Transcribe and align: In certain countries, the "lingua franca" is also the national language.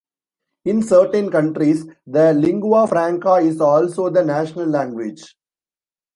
In 0.65 0.81
certain 0.81 1.29
countries, 1.29 1.85
the 2.07 2.33
"lingua 2.33 2.87
franca" 2.87 3.33
is 3.35 3.61
also 3.61 4.09
the 4.09 4.23
national 4.25 4.65
language. 4.65 5.35